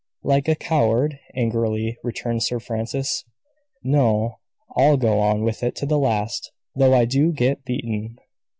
[0.23, 3.23] "Like a coward?" angrily returned Sir Francis.
[3.83, 4.39] "No,
[4.75, 8.17] I'll go on with it to the last, though I do get beaten."